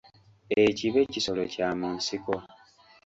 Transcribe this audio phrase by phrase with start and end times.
[0.63, 2.35] Ekibe kisolo kya mu nsiko.